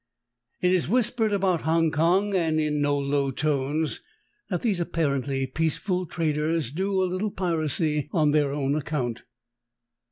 It 0.63 0.71
is 0.71 0.89
whispered 0.89 1.31
about 1.31 1.61
Hong 1.61 1.91
Kong, 1.91 2.33
and 2.33 2.59
in 2.59 2.81
no 2.81 2.97
low 2.97 3.29
tones, 3.29 3.99
that 4.49 4.63
these 4.63 4.79
apparently 4.79 5.45
peaceful 5.45 6.07
traders 6.07 6.69
sometimes 6.69 6.75
do 6.75 7.03
a 7.03 7.05
little 7.05 7.29
piracy 7.29 8.09
on 8.11 8.31
their 8.31 8.51
own 8.51 8.73
account. 8.73 9.21